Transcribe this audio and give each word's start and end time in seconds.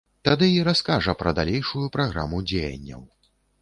Тады 0.27 0.47
і 0.53 0.63
раскажа 0.69 1.15
пра 1.21 1.35
далейшую 1.43 1.85
праграму 1.99 2.45
дзеянняў. 2.51 3.09